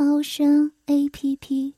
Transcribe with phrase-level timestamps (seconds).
[0.00, 1.74] 猫声 A P P。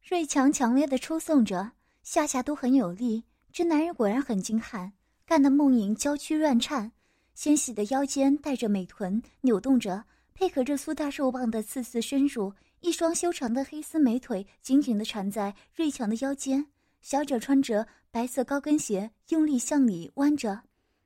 [0.00, 1.72] 瑞强强烈的抽送着，
[2.04, 3.24] 下下都很有力。
[3.52, 4.92] 这男人果然很精悍，
[5.26, 6.92] 干得梦影娇躯乱颤，
[7.34, 10.04] 纤细的腰间带着美臀扭动着，
[10.34, 16.68] 配合着粗大肉棒的次次深入，一双修长的黑丝美腿紧紧地缠在瑞强的腰间，
[17.02, 20.62] 小脚穿着白色高跟鞋，用力向里弯着。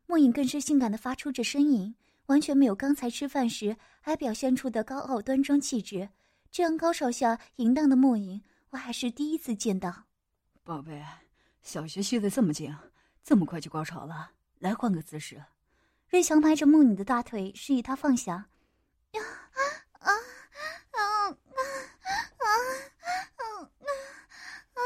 [0.06, 1.94] 梦影更是性感地发出着呻吟。
[2.26, 6.08] 完全没有刚才吃饭时还表现出的高傲端庄气质，
[6.50, 10.04] 这样高少下淫荡的末影，我还是第一次见到。
[10.62, 11.04] 宝贝，
[11.62, 12.74] 小学学的这么紧，
[13.22, 15.42] 这么快就高潮了，来换个姿势。
[16.08, 18.48] 瑞强拍着梦女的大腿，示意她放下。
[19.12, 19.60] 呀啊
[19.98, 20.12] 啊
[20.90, 21.34] 啊啊啊
[22.38, 22.52] 啊
[24.72, 24.82] 啊啊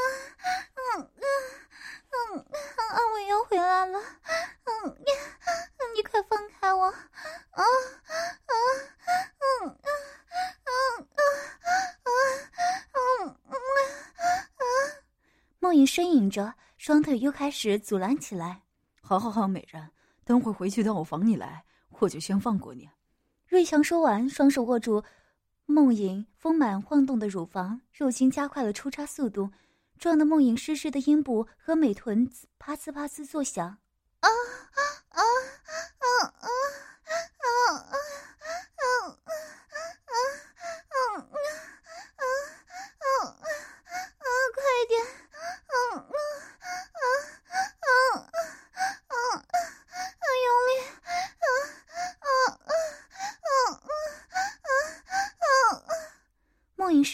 [2.76, 4.00] 啊，我又回来了。
[7.58, 7.64] 你快放开我！
[7.64, 7.64] 啊
[8.46, 8.54] 啊
[9.42, 9.90] 嗯啊
[10.62, 11.10] 啊啊
[12.04, 12.10] 啊
[12.92, 12.98] 啊
[13.46, 13.52] 啊
[14.54, 14.62] 啊！
[15.58, 18.62] 梦影呻吟着，双腿又开始阻拦起来。
[19.00, 19.90] 好好好，美人，
[20.24, 21.64] 等会回去到我房里来，
[21.98, 22.88] 我就先放过你。
[23.48, 25.02] 瑞强说完，双手握住
[25.66, 29.50] 梦影丰满晃动的乳房，肉心加快了出插速度，
[29.98, 33.78] 撞得梦影湿湿的阴部和美臀啪呲啪呲作响。
[34.20, 34.28] 啊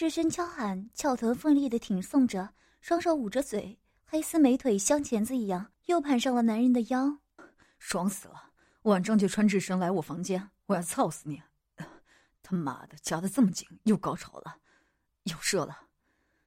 [0.05, 2.51] 失声娇喊，翘臀奋力的挺送着，
[2.83, 5.69] 双手捂着嘴，黑丝美腿像钳子一样。
[5.87, 7.21] 又攀上了男人的腰，
[7.79, 8.51] 爽死了！
[8.83, 11.41] 晚上就穿这身来我房间，我要操死你！
[12.43, 14.57] 他妈的，夹的这么紧，又高潮了，
[15.23, 15.87] 又射了。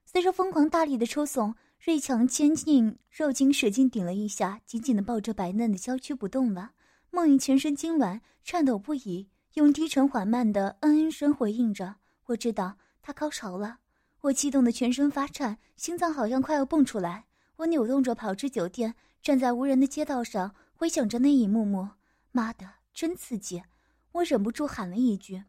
[0.06, 6.74] 随着疯狂大力的抽送，瑞强坚硬肉筋使劲顶了一下，紧紧的抱着白嫩的娇躯不动了。
[7.09, 11.95] 梦影全身痉挛，颤抖不已，用低沉缓慢的嗯嗯声回应着。
[12.28, 13.79] 我知道他高潮了，
[14.19, 17.23] 我激动的全身发颤，心脏好像快要蹦出来。
[17.56, 18.95] 我扭动着跑至酒店。
[19.22, 21.88] 站在无人的街道上，回想着那一幕幕，
[22.34, 23.63] 妈的，真刺激！
[24.12, 25.41] 我忍不住喊了一句，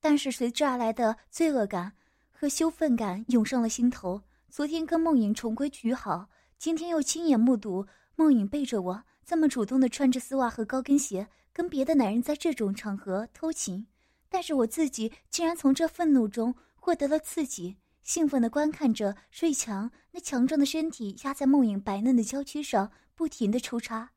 [0.00, 1.92] 但是随之而来的罪恶感
[2.32, 4.20] 和羞愤感涌上了心头。
[4.50, 7.86] 昨天跟梦影重归于好，今天又亲眼目睹
[8.16, 13.86] 梦影背着我这么主动的穿着丝袜和高跟鞋，跟别的男人在这种场合偷情，
[14.28, 22.92] 但是我自己竟然从这愤怒中获得了刺激，兴奋地观看着瑞强那强壮的身体压在梦影白嫩的娇躯上。
[23.14, 24.10] 不停的抽插，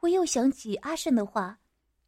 [0.00, 1.56] 我又想起阿胜的话：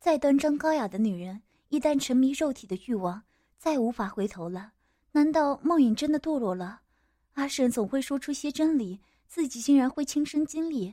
[0.01, 3.23] 再端庄高雅的女人，一旦沉迷肉体的欲望，
[3.59, 4.73] 再无法回头了。
[5.13, 6.81] 难道梦影真的堕落了？
[7.35, 10.93] 阿胜总会说出些真理，自己竟然会亲身经历。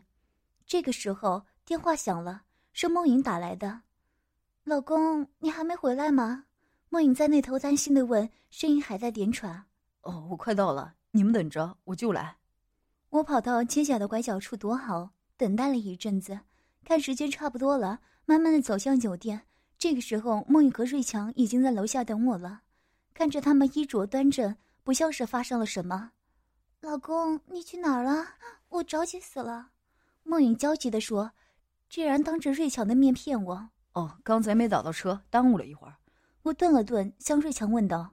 [0.68, 2.44] 这个时候，电话响了，
[2.74, 3.82] 是梦影打来的。
[4.66, 6.44] 老公，你还没回来吗？
[6.90, 9.66] 梦影在那头担心的问，声音还在点喘。
[10.02, 12.38] 哦，我快到了，你们等着，我就来。
[13.10, 16.40] 我跑到街角的拐角处躲好，等待了一阵子，
[16.86, 19.42] 看时间差不多了，慢慢的走向酒店。
[19.78, 22.62] 这个时候，梦雨和瑞强已经在楼下等我了，
[23.14, 26.12] 看着他们衣着端正，不像是发生了什么。
[26.82, 28.26] 老公，你去哪儿了？
[28.70, 29.70] 我着急死了。
[30.24, 31.32] 梦影焦急地说
[31.90, 35.96] ：“居然当着瑞强的面骗我！”哦，刚才没打到车，耽误了一会儿。
[36.48, 38.10] 我顿了顿，向瑞强问道：“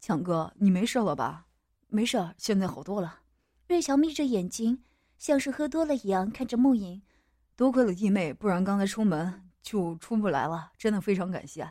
[0.00, 1.46] 强哥，你没事了吧
[1.88, 3.20] ？”“没事，现在好多了。”
[3.68, 4.82] 瑞强眯着眼睛，
[5.18, 7.02] 像是喝多了一样看着梦影。
[7.56, 10.72] 多亏了弟妹，不然刚才出门就出不来了。
[10.78, 11.70] 真的非常感谢。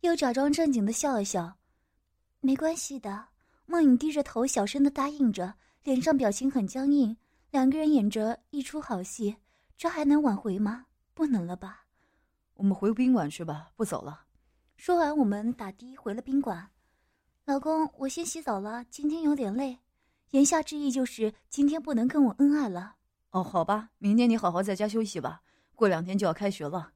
[0.00, 1.54] 又假装正经的笑了笑。
[2.40, 3.26] 没关系的。
[3.66, 7.14] 梦影低着头，小声的答应着，脸上表情很僵硬。
[7.50, 9.36] 两个人演着一出好戏，
[9.76, 10.86] 这还能挽回吗？
[11.12, 11.84] 不能了吧？
[12.54, 14.22] 我们回宾馆去吧，不走了。
[14.76, 16.70] 说完，我们打的回了宾馆。
[17.44, 19.78] 老公，我先洗澡了，今天有点累。
[20.30, 22.96] 言下之意就是今天不能跟我恩爱了。
[23.30, 25.42] 哦，好吧，明天你好好在家休息吧。
[25.74, 26.92] 过两天就要开学了。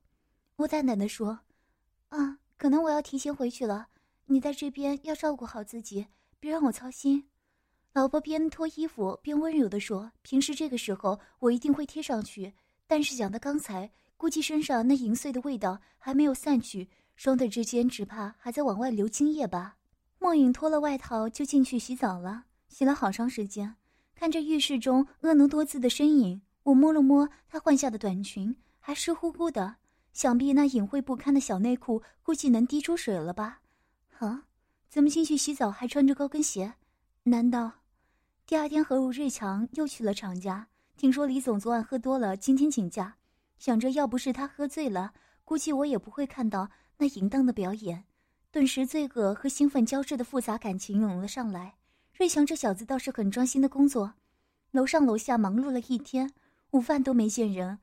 [0.57, 1.39] 我淡淡的说
[2.11, 3.89] ：“啊，可能我要提前回去了。
[4.27, 6.07] 你在这边要照顾好自己，
[6.39, 7.29] 别让我操心。
[7.93, 12.53] 老婆边脱衣服边温柔地说：“平时这个时候我一定会贴上去，
[12.87, 16.89] 但是想到刚才，估计身上那银碎的味道还没有散去，
[17.19, 19.75] 双腿之间只怕还在往外流精液吧。”
[20.21, 23.75] 莫影脱了外套就进去洗澡了，洗了好长时间。
[24.15, 29.79] 看着浴室中婀娜多姿的身影，我摸了摸她换下的短裙，还湿乎乎的，
[30.13, 33.63] 想必那隐晦不堪的小内裤估计能滴出水了吧？
[34.19, 34.45] 啊，
[34.89, 36.75] 怎么进去洗澡还穿着高跟鞋？
[37.25, 37.73] 难道？
[38.47, 40.69] 第二天，何如瑞强又去了厂家。
[40.97, 43.17] 听说李总昨晚喝多了，今天请假。
[43.59, 45.13] 想着要不是他喝醉了，
[45.45, 48.05] 估计我也不会看到那淫荡的表演。
[48.51, 51.75] 顿时，罪恶和兴奋交织的复杂感情涌了上来。
[52.15, 54.15] 瑞祥这小子倒是很专心的工作，
[54.73, 56.33] 楼上楼下忙碌了一天，
[56.73, 57.79] 午饭都没见人。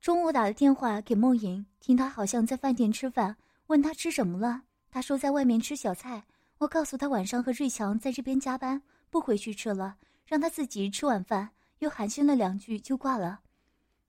[0.00, 3.36] 中午打了电话给梦莹，听他好像在饭店吃饭，
[3.68, 4.64] 问他吃什么了。
[4.90, 6.24] 他说在外面吃小菜。
[6.58, 8.82] 我告诉他晚上和瑞强在这边加班。
[9.10, 9.96] 不回去吃了，
[10.26, 11.50] 让他自己吃晚饭。
[11.78, 13.40] 又寒暄了两句就挂了。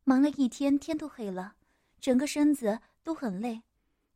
[0.03, 1.55] 忙了一天，天都黑了，
[1.99, 3.61] 整个身子都很累。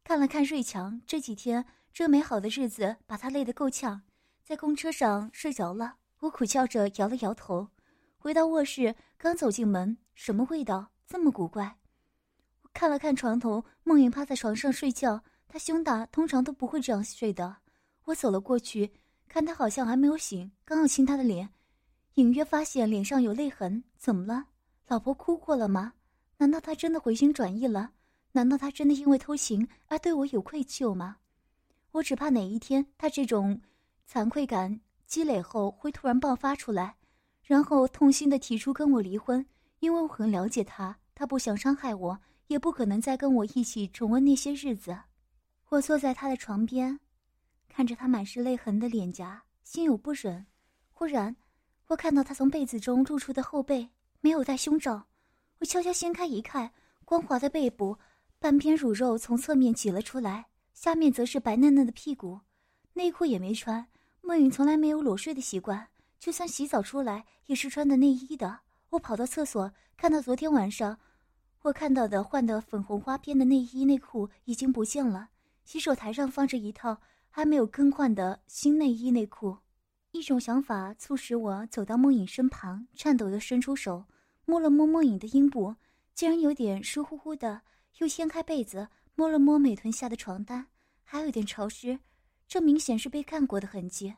[0.10, 1.64] 看了看瑞强，这几天
[1.94, 4.02] 这美好的日子把他累得够呛，
[4.44, 5.98] 在公车上睡着了。
[6.22, 7.68] 我苦笑着摇了摇头。
[8.18, 11.78] 回到卧室，刚走进门，什么味道这么古怪？
[12.64, 15.24] 我看了看床头，梦影趴在床上睡觉。
[15.48, 17.58] 他胸大，通常都不会这样睡的。
[18.06, 18.92] 我走了过去。
[19.28, 21.48] 看他好像还没有醒，刚要亲他的脸，
[22.16, 23.84] 隐约发现脸上有泪痕。
[23.96, 24.48] 怎么了？
[24.88, 25.94] 老婆哭过了吗？
[26.38, 27.92] 难道他真的回心转意了？
[28.40, 31.18] 难道他真的因为偷情而对我有愧疚吗？
[31.92, 33.60] 我只怕哪一天他这种
[34.10, 36.96] 惭愧感积累后会突然爆发出来，
[37.44, 39.46] 然后痛心的提出跟我离婚。
[39.80, 44.98] 因为我很了解他，他不想伤害我，也不可能再跟我一起重温那些日子。
[45.68, 46.98] 我坐在他的床边。
[47.68, 50.46] 看着他满是泪痕的脸颊，心有不忍。
[50.94, 51.36] 忽然，
[51.88, 53.90] 我看到他从被子中露出的后背，
[54.22, 55.08] 没有戴胸罩。
[55.60, 56.72] 我悄悄掀开一看，
[57.04, 57.98] 光滑的背部，
[58.40, 62.40] 半边乳肉从侧面挤了出来，下面则是白嫩嫩的屁股。
[62.94, 63.88] 内裤也没穿。
[64.22, 65.90] 梦影从来没有裸睡的习惯，
[66.20, 68.62] 就算洗澡出来也是穿的内衣的。
[68.92, 70.98] 我跑到厕所，看到昨天晚上
[71.64, 75.30] 我看到的换的粉红花边的内衣内裤已经不见了。
[75.66, 76.98] 洗手台上放着一套。
[77.32, 79.60] 还没有更换的新内衣内裤，
[80.12, 84.06] 一种想法促使我走到梦影身旁，颤抖地伸出手
[84.46, 85.76] 摸了摸梦影的阴部，
[86.16, 87.62] 竟然有点湿乎乎的。
[87.98, 90.66] 又掀开被子摸了摸美臀下的床单，
[91.04, 92.00] 还有点潮湿，
[92.48, 94.14] 这明显是被干过的痕迹。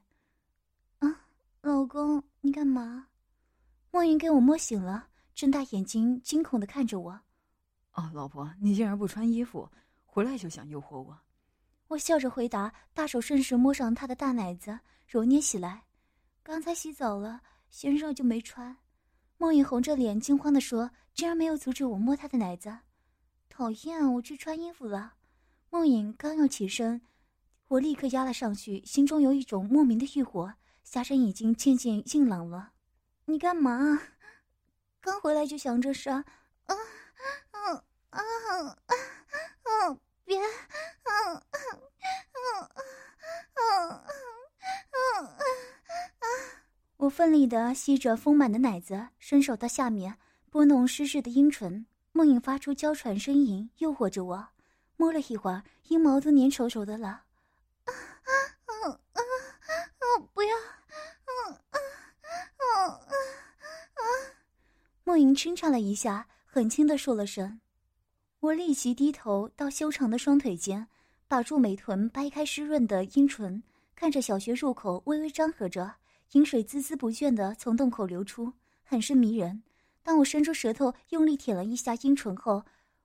[1.00, 1.26] 啊，
[1.62, 3.08] 老公，你干嘛？
[3.90, 7.20] 梦影给我摸醒了，睁大眼睛惊恐的看着我。
[7.94, 9.70] 哦，老婆，你竟然不穿衣服，
[10.06, 11.18] 回来就想诱惑我。
[11.88, 15.84] 我笑着回答，大手顺势摸上他的大奶子，揉捏起来。
[16.44, 18.78] 刚才洗澡了，嫌热就没穿。
[19.38, 22.78] 梦影红着脸，惊慌地说：“竟然没有阻止我摸他的奶子，
[23.62, 24.12] 讨厌！
[24.16, 25.14] 我去穿衣服了。”
[25.70, 27.00] 梦影刚要起身，
[27.68, 32.72] 我立刻压了上去，心中有一种莫名的欲火，下身已经渐渐硬朗了。
[33.26, 34.02] 你干嘛？
[35.00, 36.10] 刚回来就想这事？
[36.10, 36.26] 啊
[36.66, 36.74] 啊
[38.10, 38.78] 啊啊
[39.62, 39.98] 啊！
[40.26, 42.70] 别，嗯嗯嗯
[43.54, 44.02] 嗯嗯
[44.92, 46.28] 嗯嗯
[46.98, 50.18] 我奋力的吸着丰满的奶子，伸手到下面
[50.50, 51.86] 拨弄湿湿的阴唇。
[52.14, 54.48] 梦影发出娇喘呻吟，诱惑着我。
[54.98, 57.08] 摸了一会儿，阴毛都粘稠稠的了。
[57.08, 57.24] 啊
[57.86, 59.22] 啊啊啊
[59.98, 60.04] 啊！
[60.34, 60.56] 不要！
[60.56, 61.78] 啊啊
[62.58, 63.56] 啊啊
[63.96, 64.02] 啊。
[65.04, 67.60] 梦莹轻颤了一下，很轻的说了声。
[68.42, 70.88] 我立即低头到修长的双腿间，
[71.28, 73.64] 把住美臀，掰开湿润的阴唇，
[73.96, 75.96] 看着小穴入口微微张合着，
[76.34, 78.54] 饮水孜孜不倦地从洞口流出，
[78.84, 79.64] 很是迷人。
[80.04, 82.64] 当我伸出舌头用力舔了一下阴唇后，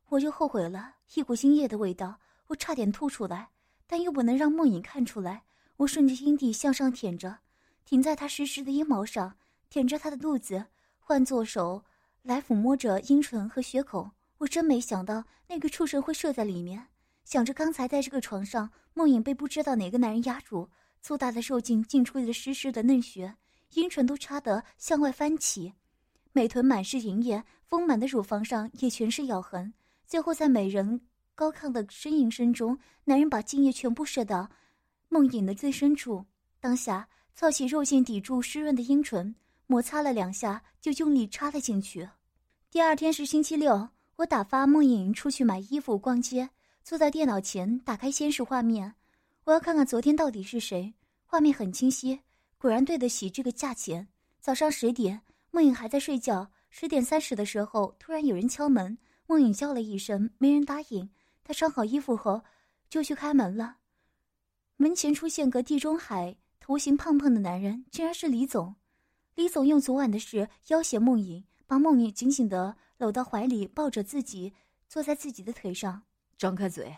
[0.08, 3.50] 我就后悔了，一股精液的味道，我差点吐出来，
[3.86, 5.44] 但又不能让梦影看出来。
[5.78, 7.38] 我顺着阴蒂向上舔着，
[7.84, 9.36] 停在她湿湿的阴毛上，
[9.68, 10.66] 舔着她的肚子，
[10.98, 11.84] 换作手
[12.22, 14.10] 来抚摸着阴唇和穴口。
[14.38, 16.88] 我真没想到那个畜生会射在里面。
[17.24, 20.70] 想着刚才在这个床上，梦影被不知道哪个男人压住，
[21.02, 23.36] 粗大的肉茎进出的湿湿的嫩血，
[23.74, 25.74] 阴唇都插得向外翻起，
[26.36, 29.72] 美臀满是银液，丰满的乳房上也全是咬痕。
[30.06, 31.00] 最后在美人
[31.34, 34.46] 高亢的呻吟声中，男人把精液全部射到
[35.08, 36.26] 梦影的最深处。
[36.60, 39.34] 当下操起肉茎抵住湿润的阴唇，
[39.66, 42.06] 摩擦了两下，就用力插了进去。
[42.70, 43.88] 第二天是星期六。
[44.16, 46.50] 我打发梦影出去买衣服、逛街，
[46.84, 48.94] 坐在电脑前打开监视画面，
[49.44, 50.92] 我要看看昨天到底是谁。
[51.24, 52.20] 画面很清晰，
[52.58, 54.06] 果然对得起这个价钱。
[54.38, 55.20] 早上十点，
[55.56, 56.50] 梦影还在睡觉。
[56.68, 61.08] 十点三十的时候，突然有人敲门，梦影叫了一声，没人答应。
[61.42, 62.42] 她穿好衣服后，
[62.90, 63.78] 就去开门了。
[64.76, 68.74] 门前出现个地中海头型胖胖的男人，竟然是李总。
[69.34, 74.52] 李总用昨晚的事要挟梦影，把梦影紧紧的搂到怀里，抱着自己，
[74.86, 76.02] 坐在自己的腿上，
[76.36, 76.94] 张开嘴。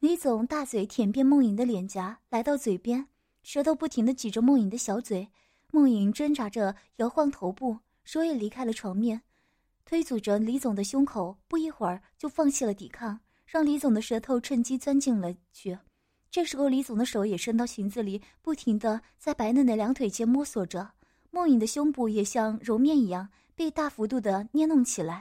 [0.00, 3.08] 李总大嘴舔遍梦影的脸颊，来到嘴边。
[3.42, 5.30] 舌头不停的挤着梦影的小嘴，
[5.72, 9.22] 梦影挣扎着摇晃头部，手也离开了床面，
[9.84, 11.36] 推阻着李总的胸口。
[11.46, 15.78] 不一会儿就放弃了抵抗，让李总的舌头趁机钻进了去。
[16.30, 20.90] 这时候，李总的手也伸到裙子里，不停的在白嫩的两腿间摸索着。
[21.30, 25.14] 梦影的胸部也像揉面一样被大幅度的捏弄起来。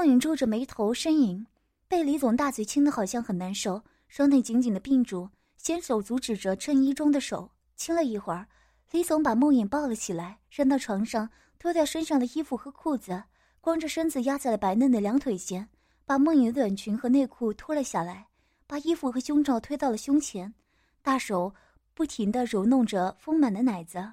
[0.00, 1.46] 梦影皱着眉头呻吟，
[1.86, 5.28] 被李总大嘴亲的好像很难受，双腿紧紧的并住，
[5.58, 8.48] 纤手阻止着衬衣中的手，亲了一会儿，
[8.92, 11.28] 李总把梦影抱了起来，扔到床上，
[11.58, 13.24] 脱掉身上的衣服和裤子，
[13.60, 15.68] 光着身子压在了白嫩的两腿间，
[16.06, 18.28] 把梦影的短裙和内裤脱了下来，
[18.66, 20.54] 把衣服和胸罩推到了胸前，
[21.02, 21.54] 大手
[21.92, 24.12] 不停的揉弄着丰满的奶子。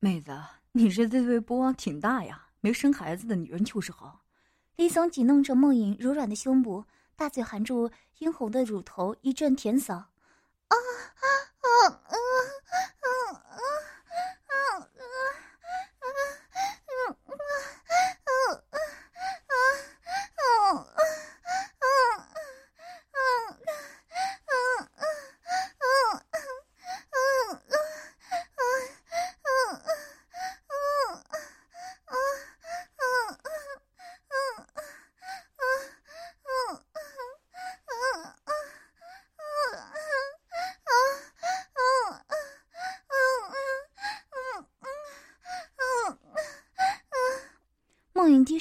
[0.00, 0.38] 妹子，
[0.72, 4.21] 你这这对波挺大呀，没生孩子的女人就是好。
[4.76, 9.94] 李松挤弄着梦影柔软的胸部，大嘴含住殷红的乳头，一阵舔扫。
[9.94, 10.08] 啊
[10.68, 10.76] 啊
[11.20, 12.24] 啊啊啊
[13.00, 13.62] 啊啊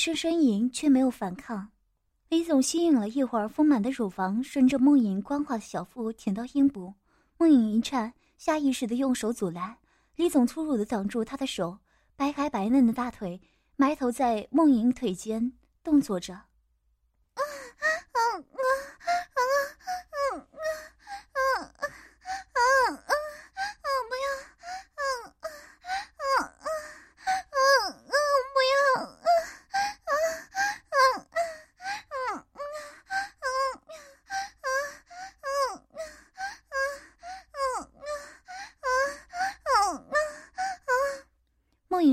[0.01, 1.69] 声呻吟，却没有反抗。
[2.27, 6.91] 李总吸引了一会儿，丰满的乳房顺着梦影光滑的小腹舔到阴部。
[7.37, 9.77] 梦影一颤，下意识的用手阻拦。
[10.15, 11.77] 李总粗鲁的挡住她的手，
[12.15, 13.39] 掰开白嫩的大腿，
[13.75, 15.53] 埋头在梦影腿间
[15.83, 16.41] 动作着。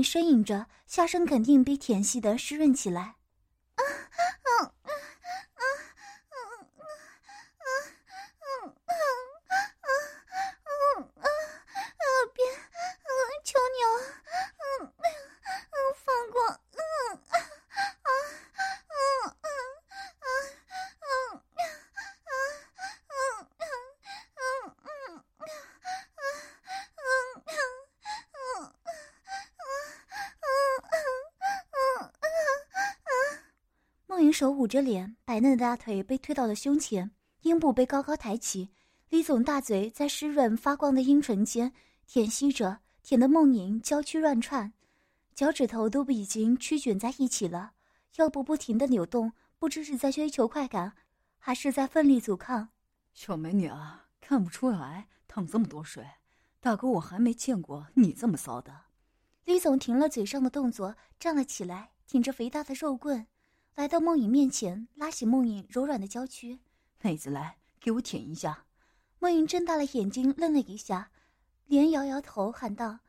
[0.09, 3.18] 呻吟着，下身肯定被舔吸的湿润起来。
[34.39, 38.69] 手捂着脸，白嫩的大腿被推到了胸前，阴部被高高抬起。
[39.09, 41.73] 李总大嘴在湿润发光的阴唇间
[42.07, 44.71] 舔吸着，舔得梦莹娇躯乱窜，
[45.35, 47.73] 脚趾头都已经曲卷在一起了，
[48.15, 50.93] 腰部不停地扭动，不知是在追求快感，
[51.37, 52.69] 还是在奋力阻抗。
[53.13, 56.07] 小美女啊，看不出来淌这么多水，
[56.61, 58.73] 大哥我还没见过你这么骚的。
[59.43, 63.27] 李总停了嘴上的动作，站了起来，挺着肥大的肉棍。
[63.79, 66.59] 来到梦影面前，拉起梦影柔软的娇躯，
[67.01, 68.65] 妹子来，给我舔一下。
[69.19, 71.11] 梦影睁大了眼睛，愣了一下，
[71.67, 72.99] 连摇摇头，喊道：“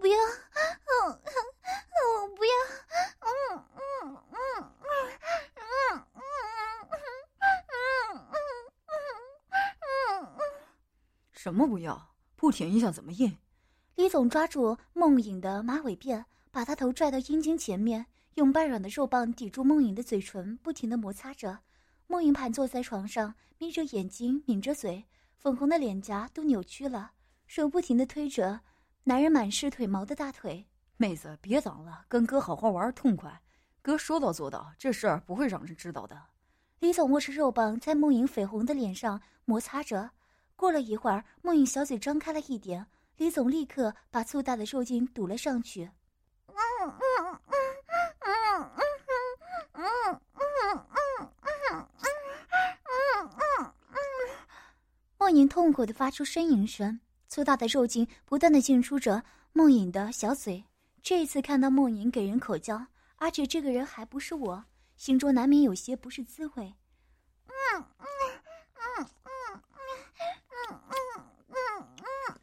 [0.00, 2.52] 不要，我我不要，
[3.20, 4.72] 嗯嗯嗯嗯
[5.56, 6.24] 嗯嗯
[10.08, 10.48] 嗯嗯
[11.32, 12.14] 什么不要？
[12.34, 13.36] 不舔一下怎么硬？”
[13.96, 18.06] 李总抓住梦影的马尾辫，把她头拽到阴茎前面。
[18.38, 21.58] 用半软的肉棒抵住梦影的嘴唇，不停的摩擦着。
[22.06, 25.04] 梦影盘坐在床上，眯着眼睛，抿着嘴，
[25.36, 27.10] 粉红的脸颊都扭曲了，
[27.48, 28.60] 手不停的推着
[29.02, 30.64] 男人满是腿毛的大腿。
[30.96, 33.42] 妹子，别挡了，跟哥好好玩，痛快。
[33.82, 36.16] 哥说到做到，这事儿不会让人知道的。
[36.78, 40.08] 李总握着肉棒，在梦影绯红的脸上摩擦着，
[40.54, 45.90] 过了一会儿，梦影小嘴张开了一点，李总立刻把粗大的肉茎堵了上去。
[55.28, 60.64] 梦影痛苦的发出呻吟声，粗大的肉茎不断的进出着梦影的小嘴。
[61.02, 64.64] 这一次看到梦影给人口交，而且这个人还不是我，
[64.96, 66.72] 心中难免有些不是滋味。
[67.46, 68.06] 嗯嗯
[68.74, 70.80] 嗯嗯嗯嗯
[71.50, 72.38] 嗯嗯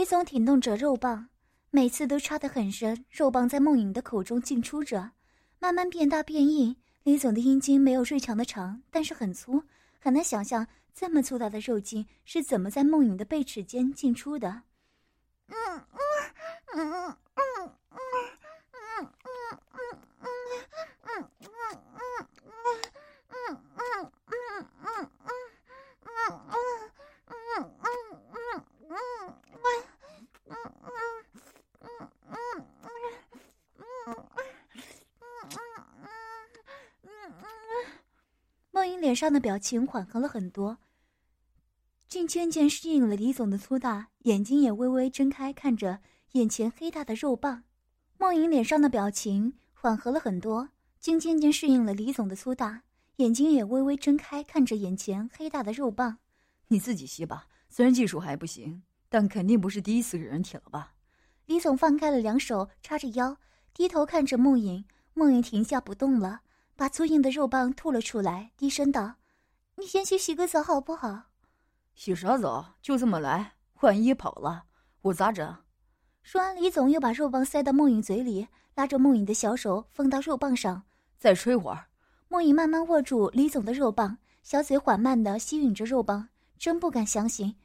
[0.00, 1.28] 李总挺动着肉棒，
[1.68, 5.10] 每次都插得很深，肉棒在梦影的口中进出着。
[5.58, 9.64] 慢慢变大变硬，李总的阴茎没有瑞强的长，但是很粗，
[9.98, 14.62] 很难想象这么粗大的肉茎是怎么在梦影的背齿间进出的。
[15.48, 15.84] 嗯嗯
[16.72, 17.16] 嗯
[17.52, 18.08] 嗯嗯
[18.96, 19.68] 嗯嗯
[21.10, 22.00] 嗯嗯
[39.10, 40.78] 脸上的表情缓和了很多，
[42.08, 45.98] 俊渐渐适应了李总的粗大，眼睛也微微睁开，看着
[46.34, 47.64] 眼前黑大的肉棒。
[48.18, 50.68] 梦莹脸上的表情缓和了很多，
[51.00, 52.84] 竟渐渐适应了李总的粗大，
[53.16, 56.18] 眼睛也微微睁开，看着眼前黑大的肉棒。
[56.68, 60.94] 你自己吸吧，虽然技术还不行，但肯定不是第一次给人舔了吧？
[61.46, 63.36] 李总放开了两手，叉着腰，
[63.74, 64.84] 低头看着梦莹。
[65.14, 66.42] 梦莹停下不动了。
[66.80, 69.16] 把粗硬的肉棒吐了出来，低声道
[69.76, 71.24] ：“你先去洗个澡好不好
[71.94, 72.76] ？”“洗啥澡？
[72.80, 73.52] 就这么来？
[73.80, 74.64] 万一跑了？
[75.02, 75.58] 我咋整？”
[76.24, 80.84] 说完，李总又把肉棒塞到梦影嘴里，拉着梦影的小手放到肉棒上，
[81.18, 81.88] 再吹会儿。
[82.28, 87.56] 梦影慢慢握住李总的肉棒，小嘴缓慢地吸吮着肉棒，真不敢相信，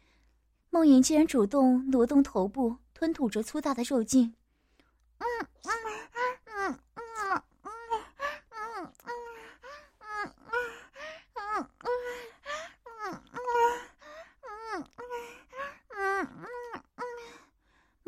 [0.72, 4.36] 梦影竟然主动挪动头部，吞吐着粗大的肉茎。
[5.20, 6.35] 嗯嗯嗯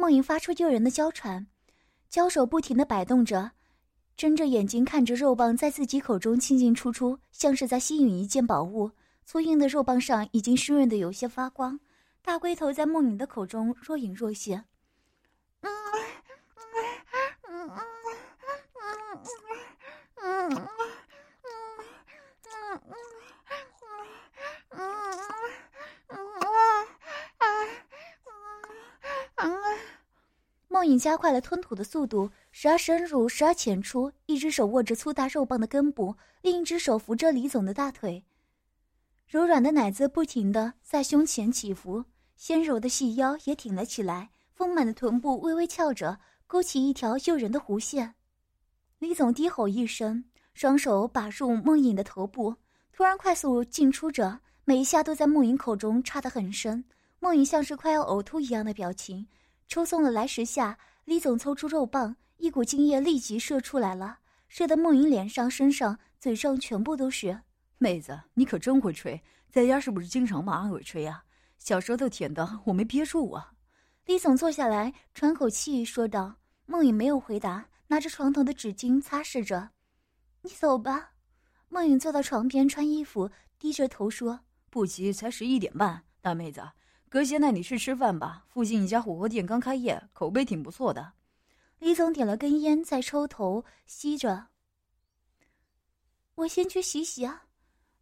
[0.08, 1.48] 梦莹发出诱人的娇喘，
[2.08, 3.52] 娇手不停地摆动着，
[4.16, 8.90] 睁着眼睛看着肉棒在自己口中进进出出，像是在吸引一件宝物。
[9.26, 11.78] 粗硬的肉棒上已经湿润的有些发光，
[12.22, 14.64] 大龟头在梦莹的口中若隐若现。
[15.60, 15.70] 嗯
[17.50, 17.78] 嗯嗯
[18.80, 19.22] 嗯
[20.22, 20.68] 嗯嗯
[30.98, 38.24] 加快了吞吐的速度，时而深入，时而浅出，一只手握着粗大肉棒的根部，另一只手扶着李总的大腿，
[39.28, 42.06] 柔软的奶子不停地在胸前起伏，
[42.36, 48.16] 纤柔的细腰也挺了起来，丰满的臀部微微翘着，勾起一条诱人的弧线。
[49.00, 52.56] 李总低吼一声，双手把入梦影的头部，
[52.94, 56.84] 突然快速进出着，每一下都在梦影口中插得很深，
[57.20, 59.28] 梦影像是快要呕吐一样的表情。
[59.68, 67.42] 抽送了来十下，李总抽出肉棒，一股精液立即射出来了，射得梦莹脸上、身上、嘴上全部都是。
[67.78, 71.24] 妹子，你可真会吹，在家是不是经常骂阿伟吹呀？
[71.58, 73.54] 小舌头舔的我没憋住啊！
[74.06, 76.36] 李总坐下来喘口气说道。
[76.70, 79.70] 梦影没有回答，拿着床头的纸巾擦拭着。
[80.42, 81.12] 你走吧。
[81.70, 86.62] 梦影坐到床边穿衣服，低着头说：“不急，才十一点半，大妹子。”
[87.10, 91.14] 哥先带你去吃饭吧，附近一家火锅店刚开业，口碑挺不错的。
[91.80, 94.48] 李总点了根烟，在抽头吸着。
[96.36, 97.46] 我先去洗洗啊。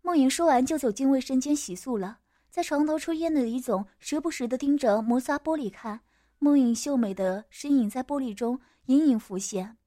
[0.02, 2.20] 梦影说完就走进卫生间洗漱了。
[2.50, 6.00] 在床头抽烟的李总时不时的盯着摩擦玻璃看，
[6.39, 9.78] 梦影秀美的身影在玻璃中隐隐浮现。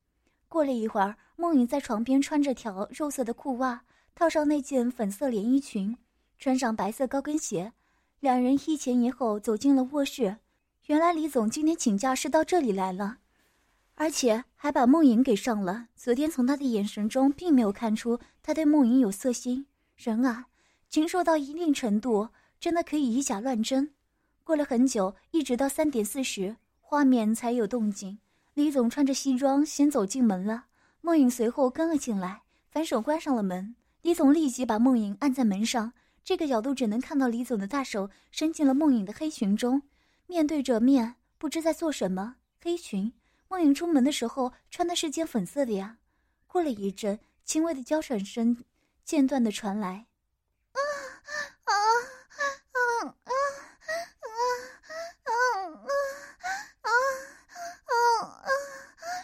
[0.49, 5.97] 过了一会儿，梦影在床边穿着条肉色的裤袜，套上那件粉色连衣裙，
[6.39, 7.73] 穿上白色高跟鞋。
[8.21, 10.39] 两人一前一后走进了卧室。
[10.87, 13.19] 原来李总今天请假是到这里来了，
[13.95, 15.87] 而且还把梦莹给上了。
[15.95, 19.67] 昨天从他的眼神中并没有看出他对梦莹有色心。
[19.97, 20.47] 人啊，
[20.89, 23.93] 禽兽到一定程度，真的可以以假乱真。
[24.43, 28.19] 过了很久，一直到三点四十，画面才有动静。
[28.55, 30.65] 李总穿着西装先走进门了，
[31.03, 33.77] 梦影随后跟了进来，反手关上了门。
[34.03, 35.93] 李总立即把梦影按在门上。
[36.29, 39.81] 这个角度只能看到李总的大手伸进了梦影的黑裙中，
[40.27, 42.37] 面对着面，不知在做什么。
[42.63, 43.15] 黑裙，
[43.49, 45.97] 梦影出门的时候穿的是件粉色的呀。
[46.47, 48.63] 过了一阵，轻微的娇喘声
[49.07, 50.05] 间断的传来。
[50.73, 50.79] 啊
[51.65, 51.73] 啊啊
[52.45, 52.77] 啊
[53.25, 53.33] 啊
[54.05, 54.53] 啊
[55.25, 55.33] 啊
[56.83, 56.93] 啊啊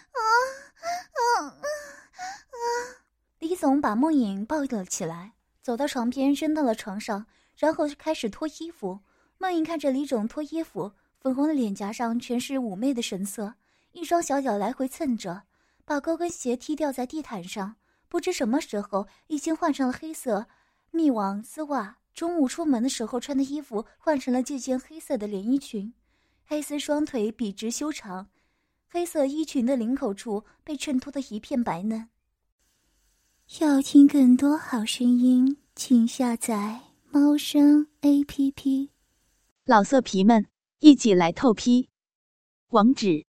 [0.09, 1.61] 啊啊！
[3.41, 5.34] 李总把梦影抱了起来，
[5.65, 7.25] 走到床边，扔到了床上，
[7.57, 9.01] 然后开始脱衣服。
[9.39, 13.55] 梦莹看着李总脱衣服，粉红的脸颊上全是妩媚的神色，
[13.93, 15.45] 一双小脚来回蹭着，
[15.87, 17.77] 把高跟鞋踢掉在地毯上。
[18.11, 20.47] 不知什么时候已经换上了黑色
[20.91, 25.95] 密网丝袜，中午出门的时候穿的衣服换成了这件黑色的连衣裙，
[26.45, 28.29] 黑丝双腿笔直修长，
[28.87, 32.11] 黑色衣裙的领口处被衬托的一片白嫩。
[33.61, 36.81] 要听更多好声音，请下载
[37.11, 38.91] 猫声 A P P。
[39.67, 41.91] 老色皮们，一起来透批！
[42.71, 43.27] 网址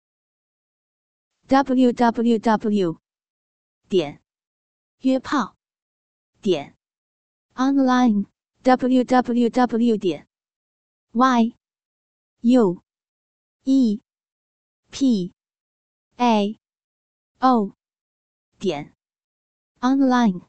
[1.48, 3.00] ：w w w.
[3.90, 4.22] 点
[5.02, 5.58] 约炮
[6.42, 6.78] 点
[7.54, 8.26] online
[8.64, 9.98] w w w.
[9.98, 10.28] 点
[11.12, 11.56] y
[12.40, 12.82] u
[13.66, 14.02] e
[14.90, 15.34] p
[16.16, 16.58] a
[17.40, 17.76] o
[18.58, 18.95] 点
[19.82, 20.42] online。